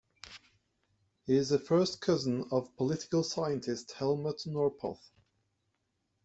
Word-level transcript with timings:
He 1.27 1.35
is 1.35 1.51
a 1.51 1.59
first 1.59 2.01
cousin 2.01 2.45
of 2.49 2.75
political 2.75 3.21
scientist 3.23 3.91
Helmut 3.91 4.41
Norpoth. 4.47 5.11